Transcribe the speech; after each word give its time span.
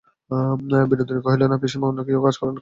বিনোদিনী 0.89 1.21
কহিল, 1.25 1.41
না, 1.51 1.55
পিসিমা, 1.61 1.85
অন্য 1.87 1.99
কাজ 2.05 2.15
আর 2.29 2.35
কই। 2.41 2.51